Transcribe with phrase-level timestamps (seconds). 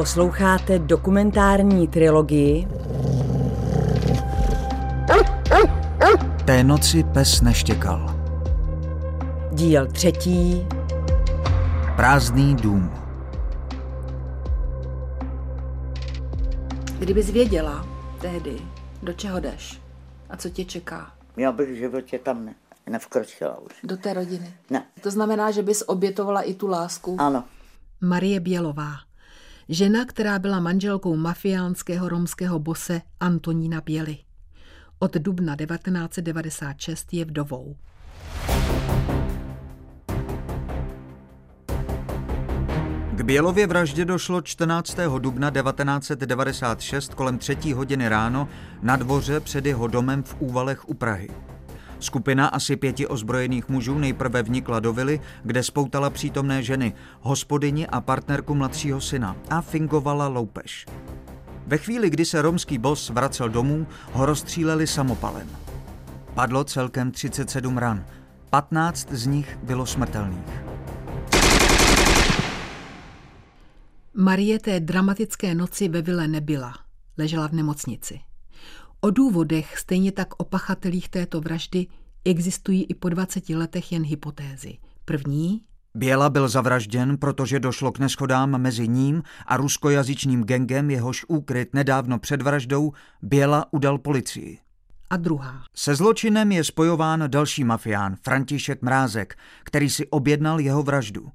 [0.00, 2.68] Posloucháte dokumentární trilogii
[6.44, 8.16] Té noci pes neštěkal.
[9.52, 10.66] Díl třetí
[11.96, 12.92] Prázdný dům.
[16.98, 17.86] Kdybys věděla
[18.20, 18.56] tehdy,
[19.02, 19.80] do čeho jdeš
[20.30, 22.54] a co tě čeká, Já bych v životě tam ne,
[22.86, 23.72] nevkročila už.
[23.84, 24.54] do té rodiny.
[24.70, 24.86] Ne.
[25.02, 27.16] To znamená, že bys obětovala i tu lásku.
[27.18, 27.44] Ano.
[28.00, 29.09] Marie Bělová.
[29.72, 34.18] Žena, která byla manželkou mafiánského romského bose Antonína Běly.
[34.98, 37.76] Od dubna 1996 je vdovou.
[43.12, 44.96] K Bělově vraždě došlo 14.
[45.18, 47.72] dubna 1996 kolem 3.
[47.72, 48.48] hodiny ráno
[48.82, 51.28] na dvoře před jeho domem v Úvalech u Prahy.
[52.00, 58.00] Skupina asi pěti ozbrojených mužů nejprve vnikla do vily, kde spoutala přítomné ženy, hospodyni a
[58.00, 60.86] partnerku mladšího syna a fingovala loupež.
[61.66, 65.48] Ve chvíli, kdy se romský bos vracel domů, ho rozstříleli samopalem.
[66.34, 68.04] Padlo celkem 37 ran,
[68.50, 70.62] 15 z nich bylo smrtelných.
[74.14, 76.74] Marie té dramatické noci ve vile nebyla.
[77.18, 78.20] Ležela v nemocnici.
[79.00, 81.86] O důvodech, stejně tak o pachatelích této vraždy,
[82.24, 84.78] existují i po 20 letech jen hypotézy.
[85.04, 85.62] První,
[85.94, 92.18] Běla byl zavražděn, protože došlo k neschodám mezi ním a ruskojazyčným gengem, jehož úkryt nedávno
[92.18, 94.58] před vraždou Běla udal policii.
[95.10, 95.62] a druhá.
[95.74, 101.28] Se zločinem je spojován další mafián, František Mrázek, který si objednal jeho vraždu.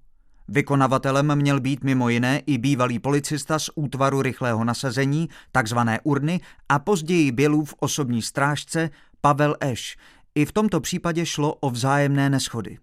[0.47, 6.39] Vykonavatelem měl být mimo jiné i bývalý policista z útvaru rychlého nasazení, takzvané urny,
[6.70, 8.89] a později Bělův osobní strážce
[9.22, 9.97] Pavel Eš.
[10.36, 12.78] I v tomto případě šlo o vzájemné neschody.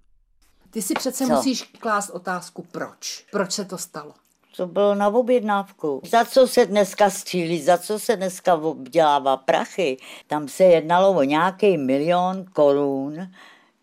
[0.70, 1.33] Ty si přece Co?
[1.33, 3.27] musíš klást otázku, proč.
[3.31, 4.14] Proč se to stalo?
[4.56, 6.03] To bylo na objednávku.
[6.10, 9.97] Za co se dneska střílí, za co se dneska obdělává prachy.
[10.27, 13.16] Tam se jednalo o nějaký milion korun.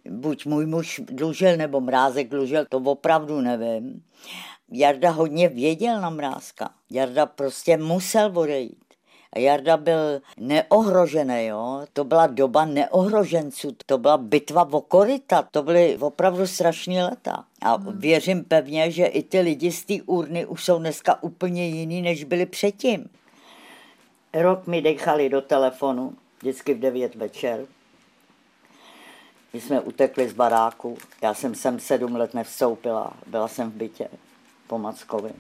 [0.10, 4.04] Buď můj muž dlužil, nebo Mrázek dlužil, to opravdu nevím.
[4.72, 6.70] Jarda hodně věděl na Mrázka.
[6.90, 8.89] Jarda prostě musel odejít.
[9.36, 11.86] Jarda byl neohrožený, jo.
[11.94, 17.46] To byla doba neohroženců, to byla bitva o koryta, to byly opravdu strašné leta.
[17.62, 22.02] A věřím pevně, že i ty lidi z té urny už jsou dneska úplně jiný,
[22.02, 23.10] než byli předtím.
[24.34, 27.66] Rok mi dechali do telefonu, vždycky v 9 večer.
[29.54, 34.08] My jsme utekli z baráku, já jsem sem sedm let nevstoupila, byla jsem v bytě
[34.68, 35.32] po Mackovi.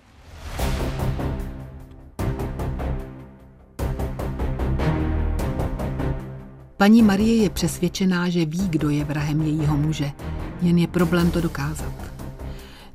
[6.80, 10.12] Paní Marie je přesvědčená, že ví, kdo je vrahem jejího muže.
[10.62, 11.94] Jen je problém to dokázat.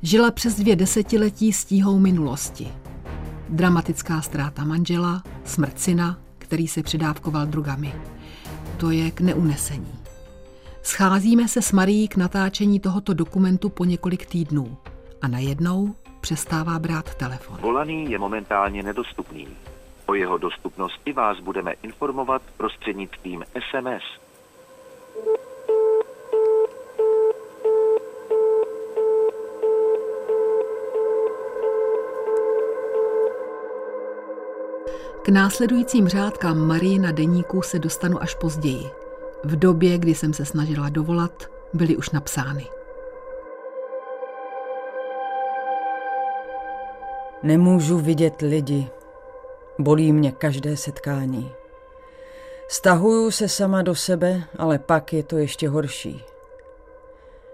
[0.01, 2.67] Žila přes dvě desetiletí s tíhou minulosti.
[3.49, 7.95] Dramatická ztráta manžela, smrt syna, který se předávkoval drogami.
[8.77, 9.93] To je k neunesení.
[10.81, 14.77] Scházíme se s Marií k natáčení tohoto dokumentu po několik týdnů
[15.21, 17.57] a najednou přestává brát telefon.
[17.61, 19.47] Volaný je momentálně nedostupný.
[20.05, 24.03] O jeho dostupnosti vás budeme informovat prostřednictvím SMS.
[35.25, 38.89] K následujícím řádkám Marie na deníku se dostanu až později.
[39.43, 41.43] V době, kdy jsem se snažila dovolat,
[41.73, 42.67] byly už napsány.
[47.43, 48.89] Nemůžu vidět lidi.
[49.79, 51.51] Bolí mě každé setkání.
[52.67, 56.23] Stahuju se sama do sebe, ale pak je to ještě horší.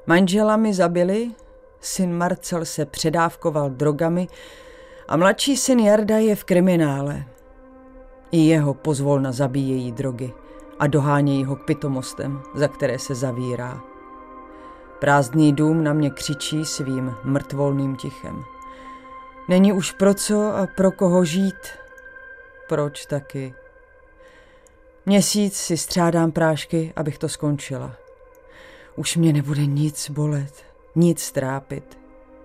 [0.08, 1.32] Manžela mi zabili,
[1.80, 4.28] syn Marcel se předávkoval drogami
[5.08, 7.24] a mladší syn Jarda je v kriminále.
[8.32, 10.34] I jeho pozvolna zabíjejí drogy
[10.80, 13.82] a dohánějí ho k pitomostem, za které se zavírá.
[15.00, 18.44] Prázdný dům na mě křičí svým mrtvolným tichem.
[19.48, 21.81] Není už pro co a pro koho žít.
[22.72, 23.54] Proč taky?
[25.06, 27.96] Měsíc si střádám prášky, abych to skončila.
[28.96, 30.64] Už mě nebude nic bolet,
[30.96, 32.00] nic trápit.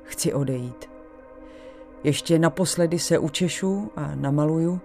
[0.05, 0.91] Chci odejít.
[2.05, 4.81] Ještě naposledy se učešu a namaluju,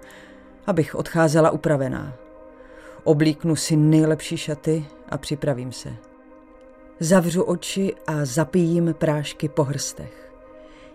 [0.68, 2.14] abych odcházela upravená.
[3.04, 5.94] Oblíknu si nejlepší šaty a připravím se.
[7.00, 10.34] Zavřu oči a zapijím prášky po hrstech.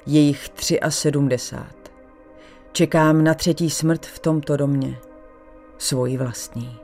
[0.06, 0.48] Je jich
[0.88, 1.95] 73.
[2.76, 4.98] Čekám na třetí smrt v tomto domě.
[5.78, 6.78] Svoji vlastní.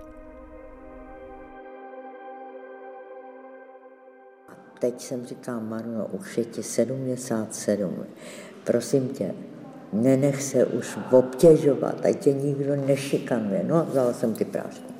[4.79, 8.05] Teď jsem říkal, Maruno, už je ti 77.
[8.65, 9.35] Prosím tě,
[9.93, 13.65] nenech se už obtěžovat, ať tě nikdo nešikanuje.
[13.67, 14.93] No a vzala jsem ty prášky.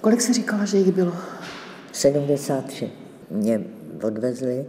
[0.00, 1.12] Kolik si říkala, že jich bylo?
[1.92, 2.90] 73.
[3.30, 3.64] Mě
[4.02, 4.66] odvezli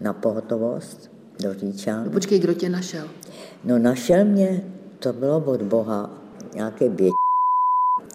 [0.00, 2.04] na pohotovost do Říčan.
[2.04, 3.08] No počkej, kdo tě našel?
[3.64, 4.64] No našel mě,
[4.98, 6.10] to bylo od Boha,
[6.54, 7.10] nějaké bě...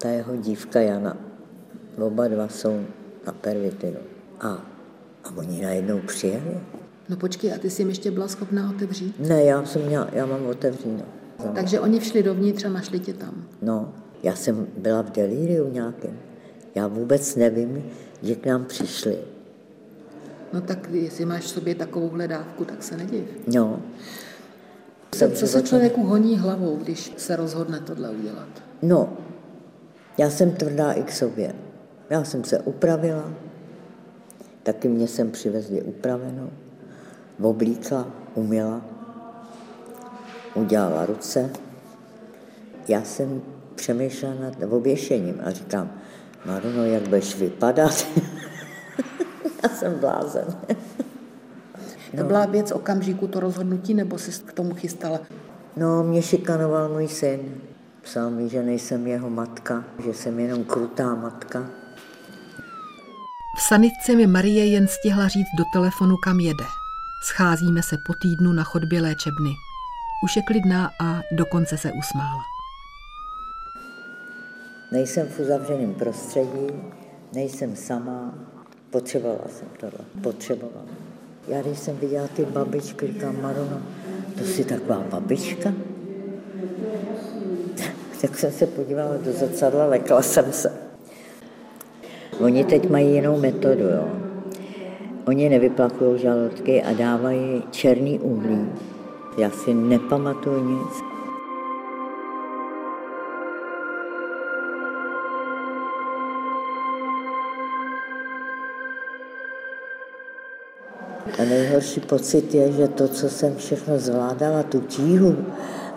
[0.02, 1.18] ta jeho dívka Jana.
[1.98, 2.82] Oba dva jsou
[3.26, 4.00] na pervitinu.
[4.40, 4.48] A,
[5.24, 6.60] a oni najednou přijeli.
[7.10, 9.16] No počkej, a ty jsi jim ještě byla schopná otevřít?
[9.20, 11.06] Ne, já jsem měla, já mám otevřeno.
[11.56, 13.46] Takže oni všli dovnitř a našli tě tam.
[13.62, 13.94] No,
[14.24, 16.20] já jsem byla v delíriu nějakém.
[16.76, 17.84] Já vůbec nevím,
[18.24, 19.18] že k nám přišli.
[20.54, 23.24] No tak jestli máš v sobě takovou dávku, tak se nediv.
[23.48, 23.82] No.
[25.12, 28.48] Co, co se člověku honí hlavou, když se rozhodne tohle udělat?
[28.82, 29.18] No,
[30.18, 31.56] já jsem tvrdá i k sobě.
[32.10, 33.34] Já jsem se upravila,
[34.64, 36.50] taky mě jsem přivezli upravenou,
[37.42, 38.82] oblíkla, uměla,
[40.56, 41.50] udělala ruce.
[42.88, 43.42] Já jsem
[43.76, 45.92] přemýšlela nad oběšením a říkám,
[46.46, 48.08] Maruno, jak budeš vypadat?
[49.64, 50.46] Já jsem blázen.
[52.18, 55.20] To byla věc okamžiku to rozhodnutí, nebo jsi k tomu chystala?
[55.78, 57.40] No, mě šikanoval můj syn.
[58.02, 61.66] Psal mi, že nejsem jeho matka, že jsem jenom krutá matka.
[63.58, 66.66] V sanitce mi Marie jen stihla říct do telefonu, kam jede.
[67.24, 69.50] Scházíme se po týdnu na chodbě léčebny.
[70.24, 72.42] Už je klidná a dokonce se usmála.
[74.92, 76.68] Nejsem v uzavřeném prostředí,
[77.34, 78.34] nejsem sama,
[78.90, 80.88] potřebovala jsem tohle, potřebovala.
[81.48, 83.82] Já když jsem viděla ty babičky, říkám, Maruno,
[84.38, 85.74] to jsi taková babička?
[88.22, 90.74] tak jsem se podívala do zrcadla, lekla jsem se.
[92.40, 94.08] Oni teď mají jinou metodu, jo.
[95.28, 98.70] Oni nevyplakují žaludky a dávají černý uhlí.
[99.38, 101.09] Já si nepamatuju nic.
[111.50, 115.38] Nejhorší pocit je, že to, co jsem všechno zvládala, tu tíhu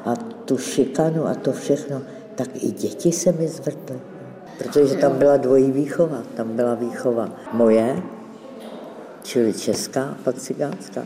[0.05, 2.03] a tu šikanu a to všechno,
[2.35, 4.01] tak i děti se mi zvrtly.
[4.59, 6.23] Protože tam byla dvojí výchova.
[6.37, 8.03] Tam byla výchova moje,
[9.23, 11.03] čili česká, pak cigánská.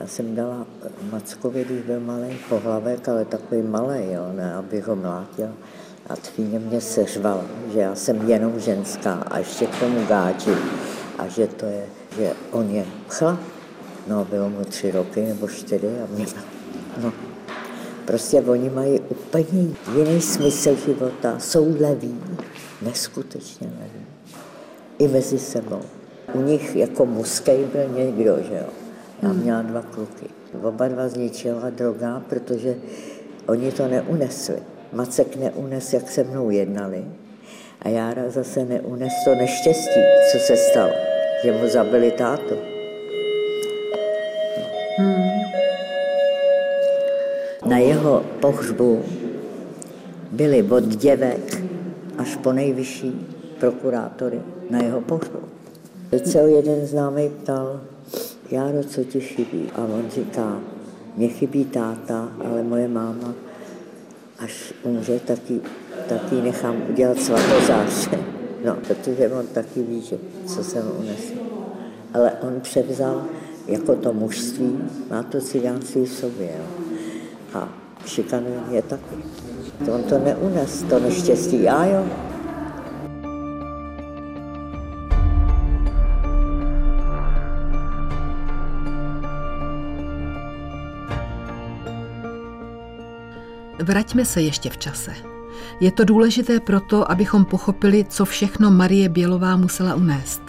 [0.00, 0.66] Já jsem dala
[1.12, 5.48] Mackovi, když byl malý pohlavek, ale takový malý, jo, ne, abych ho mlátil.
[6.08, 10.50] A tvíně mě seřval, že já jsem jenom ženská a ještě k tomu gáči.
[11.20, 11.84] A že to je
[12.18, 13.38] že on je chlap.
[14.06, 16.26] No, bylo mu tři roky nebo čtyři a mě,
[17.02, 17.12] no,
[18.04, 22.20] prostě oni mají úplně jiný smysl života, jsou leví,
[22.82, 24.06] neskutečně leví.
[24.98, 25.80] I mezi sebou.
[26.32, 28.68] U nich jako muskej byl někdo, že jo.
[29.22, 29.38] Já hmm.
[29.38, 30.26] měla dva kluky.
[30.62, 32.76] Oba dva zničila droga, protože
[33.46, 34.62] oni to neunesli.
[34.92, 37.04] Macek neunes, jak se mnou jednali.
[37.82, 40.00] A Jára zase neunes to neštěstí,
[40.32, 41.09] co se stalo
[41.44, 42.54] že mu zabili tátu.
[44.98, 45.30] Hmm.
[47.66, 49.04] Na jeho pohřbu
[50.32, 51.62] byli od děvek
[52.18, 53.26] až po nejvyšší
[53.60, 54.40] prokurátory
[54.70, 55.38] na jeho pohřbu.
[56.10, 57.80] Teď se jeden známý ptal,
[58.50, 59.70] Járo, co ti chybí?
[59.74, 60.60] A on říká,
[61.16, 63.34] mě chybí táta, ale moje máma,
[64.38, 65.60] až umře, taky,
[66.08, 68.18] taky nechám udělat svatozáře.
[68.64, 71.34] No, protože on taky ví, že co jsem unesl.
[72.14, 73.24] Ale on převzal
[73.66, 74.78] jako to mužství,
[75.10, 76.50] má to cigánství v sobě.
[76.58, 76.64] Jo.
[77.54, 77.68] A
[78.06, 79.16] šikanuje mě taky.
[79.86, 81.62] To on to neunes, to neštěstí.
[81.62, 82.06] Já jo,
[93.82, 95.39] Vraťme se ještě v čase.
[95.80, 100.42] Je to důležité proto, abychom pochopili, co všechno Marie Bělová musela unést.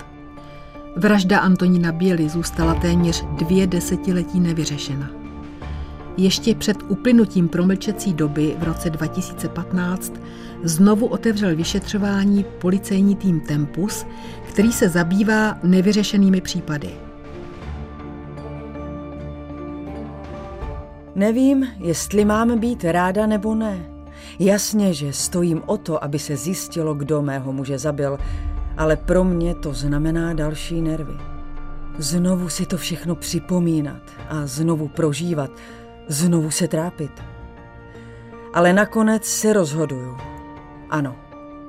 [0.96, 5.10] Vražda Antonína Běly zůstala téměř dvě desetiletí nevyřešena.
[6.18, 10.14] Ještě před uplynutím promlčecí doby v roce 2015
[10.64, 14.06] znovu otevřel vyšetřování policejní tým Tempus,
[14.50, 16.90] který se zabývá nevyřešenými případy.
[21.16, 23.91] Nevím, jestli mám být ráda nebo ne.
[24.40, 28.18] Jasně, že stojím o to, aby se zjistilo, kdo mého muže zabil,
[28.78, 31.14] ale pro mě to znamená další nervy.
[31.98, 35.52] Znovu si to všechno připomínat a znovu prožívat,
[36.08, 37.12] znovu se trápit.
[38.54, 40.18] Ale nakonec se rozhoduju.
[40.90, 41.16] Ano,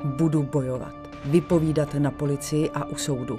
[0.05, 3.39] budu bojovat, vypovídat na policii a u soudu.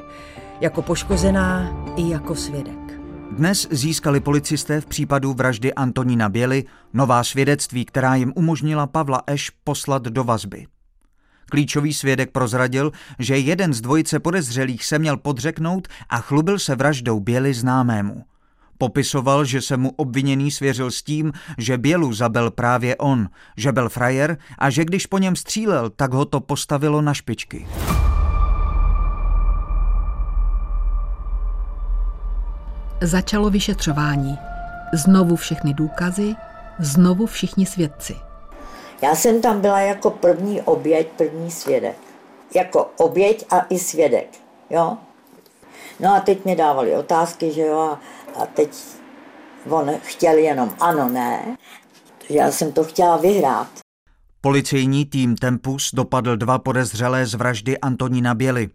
[0.61, 3.02] Jako poškozená i jako svědek.
[3.33, 6.63] Dnes získali policisté v případu vraždy Antonína Běly
[6.93, 10.65] nová svědectví, která jim umožnila Pavla Eš poslat do vazby.
[11.49, 17.19] Klíčový svědek prozradil, že jeden z dvojice podezřelých se měl podřeknout a chlubil se vraždou
[17.19, 18.23] Běly známému.
[18.77, 23.89] Popisoval, že se mu obviněný svěřil s tím, že Bělu zabil právě on, že byl
[23.89, 27.67] frajer a že když po něm střílel, tak ho to postavilo na špičky.
[33.03, 34.37] Začalo vyšetřování.
[34.93, 36.35] Znovu všechny důkazy,
[36.79, 38.15] znovu všichni svědci.
[39.01, 41.95] Já jsem tam byla jako první oběť, první svědek.
[42.55, 44.27] Jako oběť a i svědek,
[44.69, 44.97] jo.
[45.99, 47.99] No a teď mi dávali otázky, že jo, a,
[48.41, 48.69] a teď
[49.69, 51.57] on chtěl jenom ano, ne.
[52.29, 53.67] Já jsem to chtěla vyhrát.
[54.41, 58.69] Policejní tým Tempus dopadl dva podezřelé z vraždy Antonína Běly.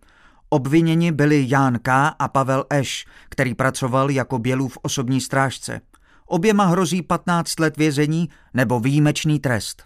[0.50, 2.14] Obviněni byli Ján K.
[2.18, 5.80] a Pavel Eš, který pracoval jako Bělův osobní strážce.
[6.26, 9.82] Oběma hrozí 15 let vězení nebo výjimečný trest.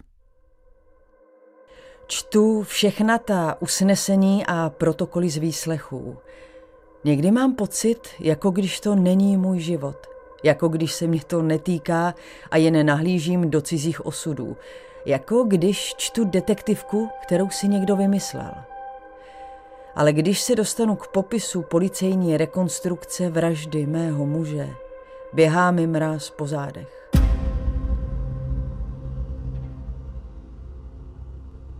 [2.07, 6.17] Čtu všechna ta usnesení a protokoly z výslechů.
[7.03, 10.07] Někdy mám pocit, jako když to není můj život.
[10.43, 12.13] Jako když se mě to netýká
[12.51, 14.57] a jen nahlížím do cizích osudů.
[15.05, 18.51] Jako když čtu detektivku, kterou si někdo vymyslel.
[19.95, 24.69] Ale když se dostanu k popisu policejní rekonstrukce vraždy mého muže,
[25.33, 27.09] běhá mi mráz po zádech.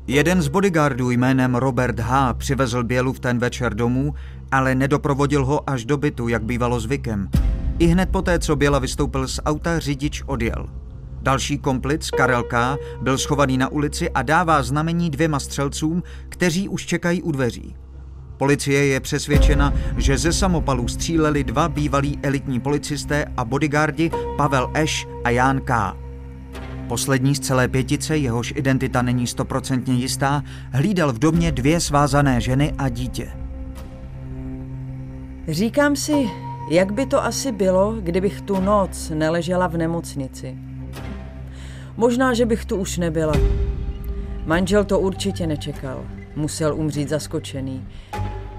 [0.07, 2.33] Jeden z bodyguardů jménem Robert H.
[2.33, 4.13] přivezl Bělu v ten večer domů,
[4.51, 7.29] ale nedoprovodil ho až do bytu, jak bývalo zvykem.
[7.79, 10.65] I hned poté, co Běla vystoupil z auta, řidič odjel.
[11.21, 16.85] Další komplic, Karel K., byl schovaný na ulici a dává znamení dvěma střelcům, kteří už
[16.85, 17.75] čekají u dveří.
[18.37, 25.07] Policie je přesvědčena, že ze samopalů stříleli dva bývalí elitní policisté a bodyguardi Pavel Eš
[25.23, 25.97] a Ján K.
[26.87, 32.73] Poslední z celé pětice, jehož identita není stoprocentně jistá, hlídal v domě dvě svázané ženy
[32.77, 33.31] a dítě.
[35.47, 36.29] Říkám si,
[36.69, 40.57] jak by to asi bylo, kdybych tu noc neležela v nemocnici.
[41.97, 43.33] Možná, že bych tu už nebyla.
[44.45, 46.05] Manžel to určitě nečekal.
[46.35, 47.87] Musel umřít zaskočený.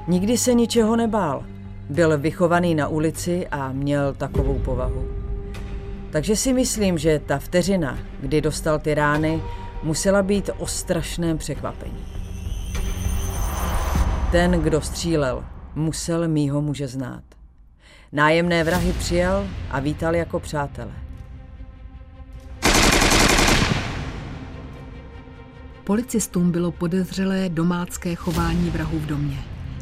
[0.08, 1.44] Nikdy se ničeho nebál.
[1.90, 5.08] Byl vychovaný na ulici a měl takovou povahu.
[6.10, 9.42] Takže si myslím, že ta vteřina, kdy dostal ty rány,
[9.82, 12.06] musela být o strašném překvapení.
[14.32, 17.22] Ten, kdo střílel, musel mýho muže znát.
[18.12, 21.03] Nájemné vrahy přijal a vítal jako přátele.
[25.84, 29.38] Policistům bylo podezřelé domácké chování vrahů v domě.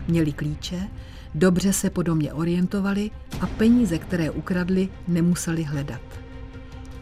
[0.08, 0.88] Měli klíče,
[1.34, 6.00] dobře se po domě orientovali a peníze, které ukradli, nemuseli hledat.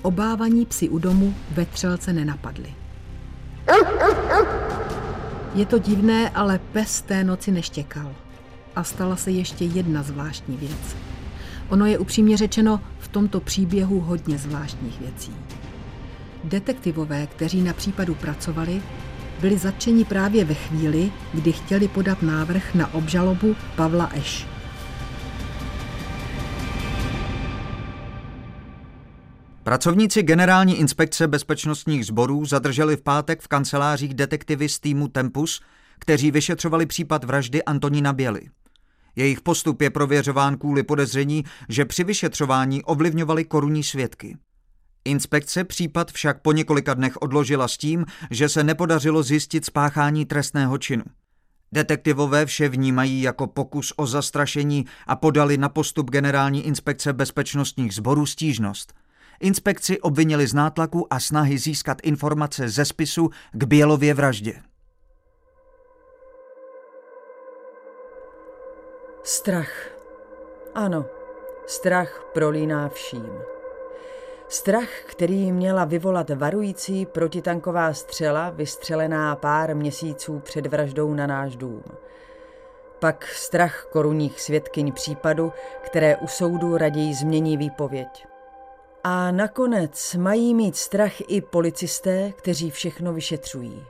[0.03, 2.75] Obávaní psi u domu ve třelce nenapadli.
[5.55, 8.15] Je to divné, ale pes té noci neštěkal.
[8.77, 10.97] A stala se ještě jedna zvláštní věc.
[11.69, 15.33] Ono je upřímně řečeno v tomto příběhu hodně zvláštních věcí.
[16.45, 18.83] Detektivové, kteří na případu pracovali,
[19.41, 24.47] byli zatčeni právě ve chvíli, kdy chtěli podat návrh na obžalobu Pavla Eš.
[29.63, 35.61] Pracovníci Generální inspekce bezpečnostních sborů zadrželi v pátek v kancelářích detektivy z týmu Tempus,
[35.99, 38.41] kteří vyšetřovali případ vraždy Antonína Běly.
[39.17, 44.37] Jejich postup je prověřován kvůli podezření, že při vyšetřování ovlivňovali korunní svědky.
[45.05, 50.79] Inspekce případ však po několika dnech odložila s tím, že se nepodařilo zjistit spáchání trestného
[50.79, 51.05] činu.
[51.73, 58.27] Detektivové vše vnímají jako pokus o zastrašení a podali na postup Generální inspekce bezpečnostních sborů
[58.27, 58.93] stížnost.
[59.41, 64.63] Inspekci obvinili z nátlaku a snahy získat informace ze spisu k Bělově vraždě.
[69.25, 69.89] Strach.
[70.75, 71.07] Ano,
[71.67, 73.60] strach prolíná vším.
[74.51, 81.83] Strach, který měla vyvolat varující protitanková střela, vystřelená pár měsíců před vraždou na náš dům.
[82.99, 85.53] Pak strach korunních svědkyň případu,
[85.83, 88.27] které u soudu raději změní výpověď.
[89.05, 93.85] A nakonec mají mít strach i policisté, kteří všechno vyšetřují.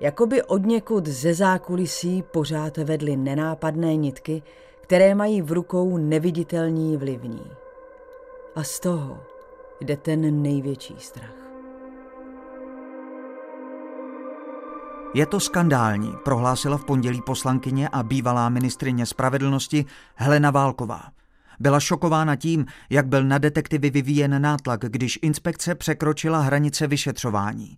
[0.00, 4.42] Jakoby od někud ze zákulisí pořád vedly nenápadné nitky,
[4.80, 7.52] které mají v rukou neviditelní vlivní.
[8.54, 9.27] A z toho
[9.80, 11.34] jde ten největší strach.
[15.14, 21.02] Je to skandální, prohlásila v pondělí poslankyně a bývalá ministrině spravedlnosti Helena Válková.
[21.60, 27.76] Byla šokována tím, jak byl na detektivy vyvíjen nátlak, když inspekce překročila hranice vyšetřování.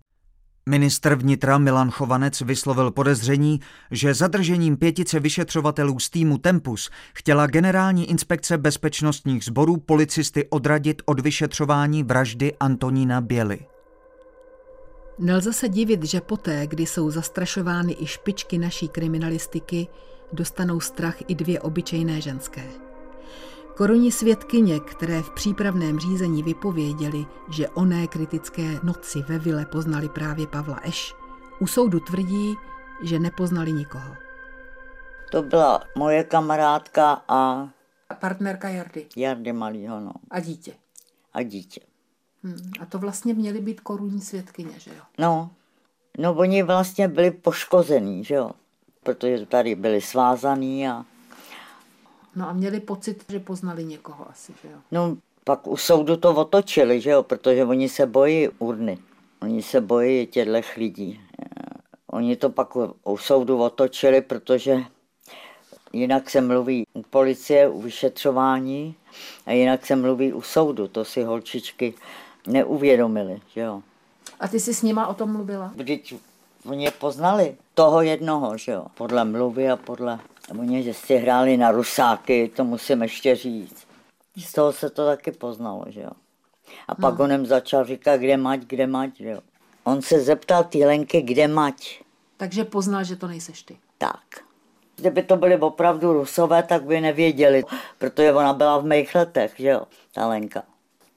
[0.71, 3.59] Ministr vnitra Milan Chovanec vyslovil podezření,
[3.91, 11.19] že zadržením pětice vyšetřovatelů z týmu Tempus chtěla generální inspekce bezpečnostních sborů policisty odradit od
[11.19, 13.59] vyšetřování vraždy Antonína Běly.
[15.19, 19.87] Nelze se divit, že poté, kdy jsou zastrašovány i špičky naší kriminalistiky,
[20.33, 22.63] dostanou strach i dvě obyčejné ženské.
[23.81, 30.47] Korunní svědkyně, které v přípravném řízení vypověděli, že oné kritické noci ve vile poznali právě
[30.47, 31.15] Pavla Eš,
[31.59, 32.55] u soudu tvrdí,
[33.03, 34.15] že nepoznali nikoho.
[35.31, 37.69] To byla moje kamarádka a
[38.09, 39.05] A partnerka Jardy.
[39.15, 40.11] Jardy Malýho, no.
[40.29, 40.73] A dítě.
[41.33, 41.81] A dítě.
[42.43, 42.71] Hmm.
[42.79, 45.03] A to vlastně měly být korunní svědkyně, že jo?
[45.17, 45.49] No,
[46.17, 48.51] no oni vlastně byli poškozený, že jo.
[49.03, 51.05] Protože tady byli svázaný a
[52.35, 54.77] No a měli pocit, že poznali někoho asi, že jo?
[54.91, 58.97] no pak u soudu to otočili, že jo, protože oni se bojí urny.
[59.41, 61.21] Oni se bojí těchto lidí.
[61.41, 61.45] Eh,
[62.07, 64.83] Oni to pak u, soudu otočili, protože
[65.93, 68.95] jinak se mluví u policie, u vyšetřování
[69.45, 70.87] a jinak se mluví u soudu.
[70.87, 71.93] To si holčičky
[72.47, 73.81] neuvědomili, že jo.
[74.39, 75.71] A ty jsi s nima o tom mluvila?
[75.75, 76.15] Vždyť
[76.65, 78.85] oni je poznali, toho jednoho, že jo.
[78.93, 80.19] Podle mluvy a podle...
[80.59, 83.87] Oni, že si hráli na rusáky, to musím ještě říct.
[84.37, 86.11] Z toho se to taky poznalo, že jo.
[86.87, 87.23] A pak no.
[87.23, 89.39] onem začal říkat, kde mať, kde mať, že jo.
[89.83, 92.01] On se zeptal té Lenky, kde mať.
[92.37, 93.77] Takže poznal, že to nejseš ty.
[93.97, 94.23] Tak.
[94.95, 97.63] Kdyby to byly opravdu rusové, tak by nevěděli,
[97.97, 99.81] protože ona byla v mých letech, že jo,
[100.13, 100.63] ta Lenka.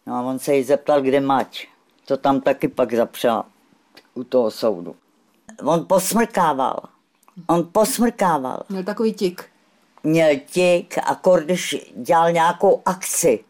[0.07, 1.69] No a on se jí zeptal, kde mať.
[2.05, 3.47] To tam taky pak zapřela
[4.15, 4.97] u toho soudu.
[5.65, 6.94] On posmrkával.
[7.47, 8.63] On posmrkával.
[8.69, 9.45] Měl takový tik.
[10.03, 13.45] Měl tik a když dělal nějakou akci.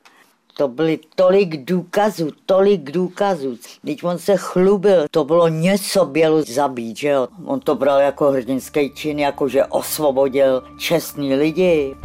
[0.57, 3.59] To byly tolik důkazů, tolik důkazů.
[3.87, 7.29] Teď on se chlubil, to bylo něco bělu zabít, že jo.
[7.45, 11.97] On to bral jako hrdinský čin, jako že osvobodil čestní lidi.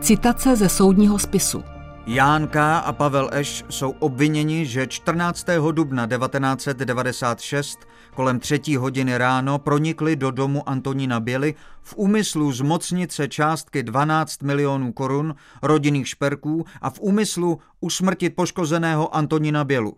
[0.00, 1.73] Citace ze soudního spisu.
[2.06, 5.46] Jánka a Pavel Eš jsou obviněni, že 14.
[5.72, 7.78] dubna 1996
[8.14, 14.42] kolem třetí hodiny ráno pronikli do domu Antonína Běly v úmyslu zmocnit se částky 12
[14.42, 19.96] milionů korun rodinných šperků a v úmyslu usmrtit poškozeného Antonína Bělu.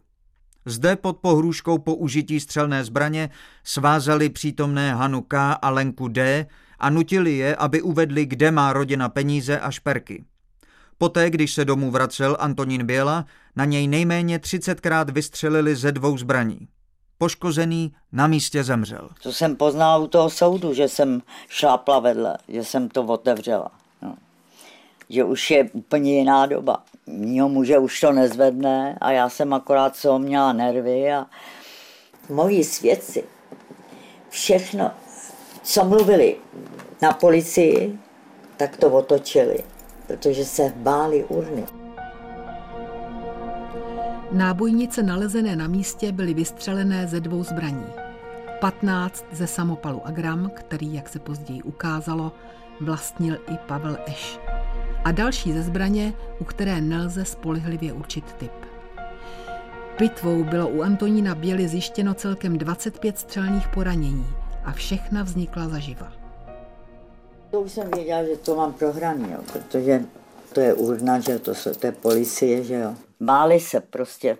[0.64, 3.30] Zde pod pohrůžkou použití střelné zbraně
[3.64, 5.52] svázali přítomné Hanu K.
[5.52, 6.46] a Lenku D.
[6.78, 10.24] a nutili je, aby uvedli, kde má rodina peníze a šperky.
[10.98, 13.24] Poté, když se domů vracel Antonín Běla,
[13.56, 16.68] na něj nejméně 30krát vystřelili ze dvou zbraní.
[17.18, 19.08] Poškozený na místě zemřel.
[19.22, 23.70] To jsem poznala u toho soudu, že jsem šlápla vedle, že jsem to otevřela.
[24.02, 24.14] No.
[25.08, 26.82] Že už je úplně jiná doba.
[27.06, 31.26] Mního muže už to nezvedne a já jsem akorát co měla nervy a
[32.28, 33.24] moji svědci
[34.28, 34.90] všechno,
[35.62, 36.36] co mluvili
[37.02, 37.98] na policii,
[38.56, 39.64] tak to otočili,
[40.06, 41.64] protože se báli urny.
[44.32, 47.86] Nábojnice nalezené na místě byly vystřelené ze dvou zbraní.
[48.60, 52.32] 15 ze samopalu Agram, který, jak se později ukázalo,
[52.80, 54.38] vlastnil i Pavel Eš.
[55.04, 58.52] A další ze zbraně, u které nelze spolehlivě určit typ.
[59.98, 64.26] Pitvou bylo u Antonína Běly zjištěno celkem 25 střelných poranění
[64.64, 66.12] a všechna vznikla zaživa.
[67.56, 70.04] To už jsem věděla, že to mám prohraný, jo, protože
[70.52, 72.94] to je urna, že to, jsou, to je policie, že jo.
[73.20, 74.36] Báli se prostě.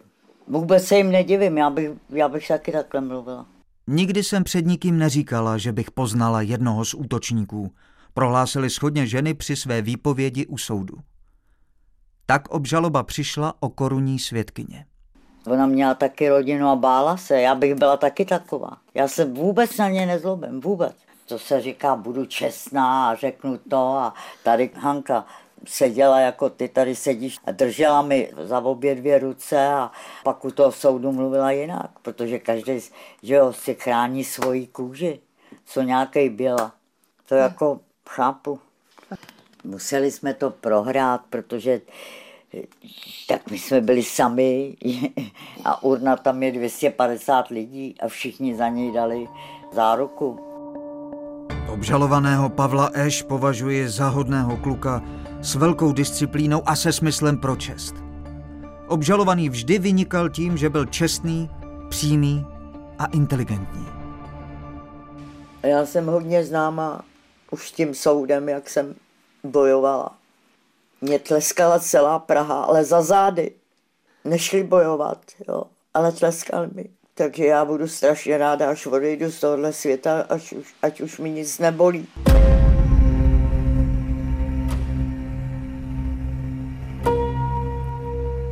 [0.48, 3.46] Vůbec se jim nedivím, já bych, já bych taky takhle mluvila.
[3.86, 7.72] Nikdy jsem před nikým neříkala, že bych poznala jednoho z útočníků,
[8.14, 10.98] prohlásili schodně ženy při své výpovědi u soudu.
[12.26, 14.86] Tak obžaloba přišla o korunní svědkyně.
[15.46, 18.76] Ona měla taky rodinu a bála se, já bych byla taky taková.
[18.94, 21.05] Já se vůbec na ně nezlobím, vůbec.
[21.26, 25.26] To se říká, budu čestná a řeknu to a tady Hanka
[25.66, 29.90] seděla jako ty tady sedíš a držela mi za obě dvě ruce a
[30.24, 32.80] pak u toho soudu mluvila jinak, protože každý
[33.22, 35.20] že jo, si chrání svoji kůži,
[35.64, 36.72] co nějaký byla.
[37.28, 38.60] To jako chápu.
[39.64, 41.80] Museli jsme to prohrát, protože
[43.28, 44.76] tak my jsme byli sami
[45.64, 49.28] a urna tam je 250 lidí a všichni za něj dali
[49.72, 50.45] záruku.
[51.76, 55.02] Obžalovaného Pavla Eš považuji za hodného kluka
[55.40, 57.94] s velkou disciplínou a se smyslem pro čest.
[58.88, 61.50] Obžalovaný vždy vynikal tím, že byl čestný,
[61.88, 62.46] přímý
[62.98, 63.86] a inteligentní.
[65.62, 67.04] Já jsem hodně známa
[67.50, 68.94] už tím soudem, jak jsem
[69.44, 70.16] bojovala.
[71.00, 73.50] Mě tleskala celá Praha, ale za zády.
[74.24, 75.62] Nešli bojovat, jo,
[75.94, 76.88] ale tleskali mi.
[77.18, 81.30] Takže já budu strašně ráda, až odejdu z tohohle světa, až už, ať už mi
[81.30, 82.06] nic nebolí.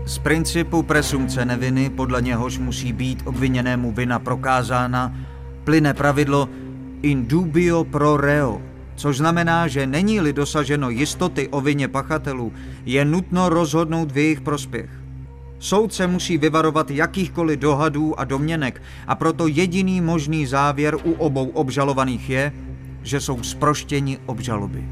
[0.06, 5.14] Z principu presumce neviny, podle něhož musí být obviněnému vina prokázána,
[5.64, 6.48] plyne pravidlo
[7.02, 8.62] in dubio pro reo,
[8.96, 12.52] což znamená, že není-li dosaženo jistoty o vině pachatelů,
[12.84, 15.03] je nutno rozhodnout v jejich prospěch.
[15.64, 21.48] Soud se musí vyvarovat jakýchkoliv dohadů a domněnek a proto jediný možný závěr u obou
[21.48, 22.52] obžalovaných je,
[23.02, 24.88] že jsou sproštěni obžaloby.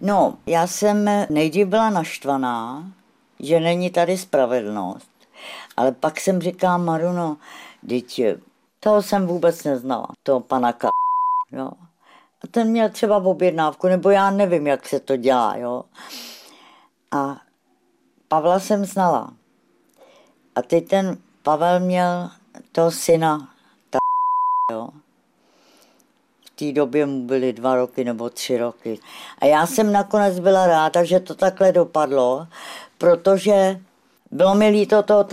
[0.00, 2.92] No, já jsem nejdřív byla naštvaná,
[3.40, 5.10] že není tady spravedlnost.
[5.76, 7.36] Ale pak jsem říkala, Maruno,
[7.82, 8.38] dítě,
[8.80, 10.88] toho jsem vůbec neznala, toho pana K.
[11.52, 11.70] Jo.
[12.44, 15.84] A ten měl třeba v objednávku, nebo já nevím, jak se to dělá, jo.
[17.10, 17.36] A
[18.28, 19.32] Pavla jsem znala.
[20.54, 22.30] A teď ten Pavel měl
[22.72, 23.48] toho syna,
[23.90, 23.98] ta
[24.72, 24.88] jo.
[26.46, 28.98] V té době mu byly dva roky nebo tři roky.
[29.38, 32.46] A já jsem nakonec byla ráda, že to takhle dopadlo,
[32.98, 33.80] protože
[34.30, 35.24] bylo mi líto toho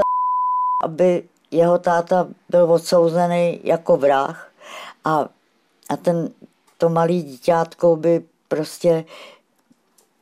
[0.84, 4.52] aby jeho táta byl odsouzený jako vrah
[5.06, 5.30] a,
[5.90, 6.30] a ten,
[6.82, 9.06] to malý dítětko by prostě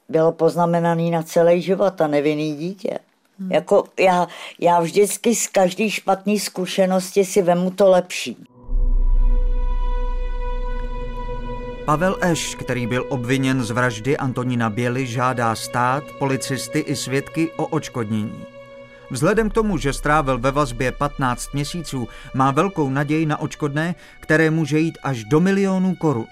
[0.10, 3.00] bylo poznamenaný na celý život a nevinný dítě.
[3.40, 3.52] Hmm.
[3.52, 4.28] Jako já,
[4.60, 8.38] já vždycky z každé špatné zkušenosti si vemu to lepší.
[11.86, 17.66] Pavel Eš, který byl obviněn z vraždy Antonína Běly, žádá stát, policisty i svědky o
[17.66, 18.46] očkodnění.
[19.12, 24.50] Vzhledem k tomu, že strávil ve vazbě 15 měsíců, má velkou naději na očkodné, které
[24.50, 26.28] může jít až do milionů korun.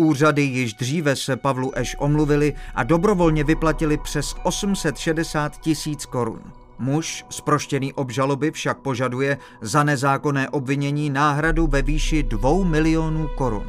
[0.00, 6.42] Úřady již dříve se Pavlu Eš omluvili a dobrovolně vyplatili přes 860 tisíc korun.
[6.78, 13.66] Muž zproštěný obžaloby však požaduje za nezákonné obvinění náhradu ve výši 2 milionů korun.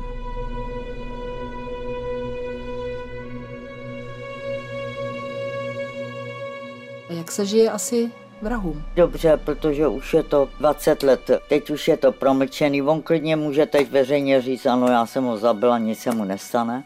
[7.10, 8.84] Jak se žije asi vrahům?
[8.96, 12.82] Dobře, protože už je to 20 let, teď už je to promlčený.
[12.82, 16.84] On klidně může teď veřejně říct, ano, já jsem ho zabila, nic se mu nestane.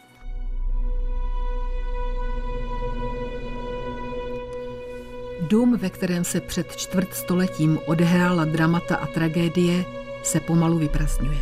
[5.41, 9.85] Dům, ve kterém se před čtvrt stoletím odehrála dramata a tragédie,
[10.23, 11.39] se pomalu vyprazňuje.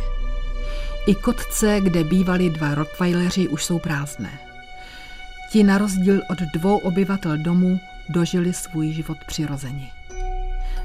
[1.06, 4.38] I kotce, kde bývali dva rottweileri, už jsou prázdné.
[5.52, 9.90] Ti na rozdíl od dvou obyvatel domu dožili svůj život přirozeně.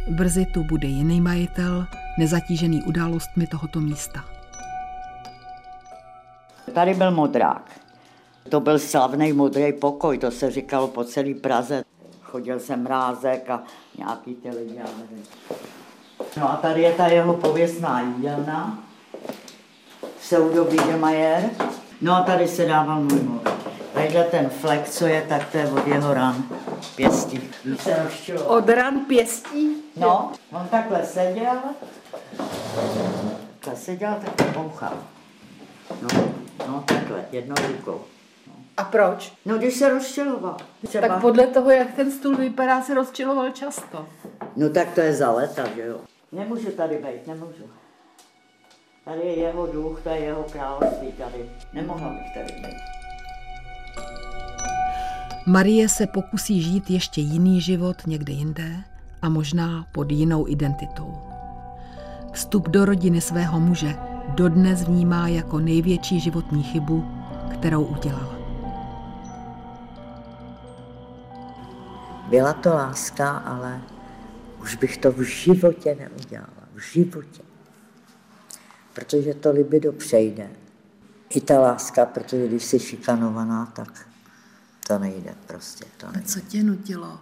[0.09, 4.25] Brzy tu bude jiný majitel, nezatížený událostmi tohoto místa.
[6.73, 7.71] Tady byl modrák.
[8.49, 11.83] To byl slavný modrý pokoj, to se říkalo po celé Praze.
[12.21, 13.63] Chodil jsem mrázek a
[13.97, 14.79] nějaký ty lidi.
[16.37, 18.83] No a tady je ta jeho pověstná jídelna,
[20.19, 21.49] pseudo Wiedemajer.
[22.01, 23.41] No a tady se dával můj mor.
[23.93, 26.43] Tadyhle ten flek, co je, tak to je od jeho ran
[26.95, 27.49] pěstí.
[27.79, 27.95] Se
[28.45, 29.75] Od ran pěstí?
[29.97, 31.57] No, on takhle seděl,
[33.59, 34.97] takhle seděl, takhle bouchal.
[36.01, 36.09] No,
[36.67, 38.01] no takhle, jednou rukou.
[38.77, 39.33] A proč?
[39.45, 40.57] No, když se rozčiloval.
[40.87, 41.07] Třeba...
[41.07, 44.07] Tak podle toho, jak ten stůl vypadá, se rozčiloval často.
[44.55, 45.99] No tak to je za leta, že jo.
[46.31, 47.63] Nemůžu tady být, nemůžu.
[49.05, 51.49] Tady je jeho duch, to je jeho království tady.
[51.73, 52.77] Nemohla bych tady být.
[55.49, 58.83] Marie se pokusí žít ještě jiný život někde jinde
[59.21, 61.17] a možná pod jinou identitou.
[62.33, 63.95] Vstup do rodiny svého muže
[64.27, 67.05] dodnes vnímá jako největší životní chybu,
[67.53, 68.35] kterou udělala.
[72.29, 73.81] Byla to láska, ale
[74.61, 76.63] už bych to v životě neudělala.
[76.73, 77.41] V životě.
[78.93, 80.49] Protože to libido přejde.
[81.29, 84.08] I ta láska, protože když jsi šikanovaná, tak
[84.89, 85.85] to nejde prostě.
[85.97, 86.19] To nejde.
[86.19, 87.19] A co tě nutilo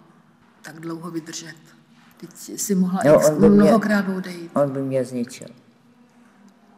[0.61, 1.55] tak dlouho vydržet?
[2.17, 4.51] Teď jsi mohla no, on by mnohokrát mě, odejít.
[4.53, 5.47] On by mě zničil.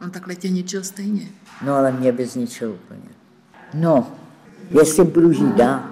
[0.00, 1.28] On takhle tě ničil stejně.
[1.64, 3.08] No ale mě by zničil úplně.
[3.74, 4.12] No,
[4.70, 5.82] jestli budu žít dál,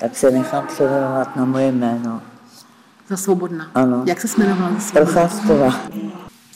[0.00, 2.22] tak se nechám převěnovat na moje jméno.
[3.08, 3.70] Za svobodná.
[3.74, 4.04] Ano.
[4.06, 5.12] Jak se jmenovala za svobodná?
[5.12, 5.80] Procházková.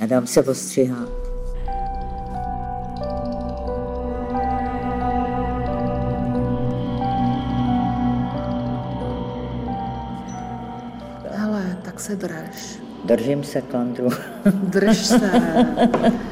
[0.03, 1.17] A dám se postřihat.
[13.08, 14.10] Držím se, Kondru.
[14.44, 15.30] Drž se.